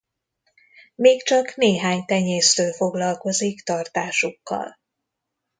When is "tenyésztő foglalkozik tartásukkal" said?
2.05-4.77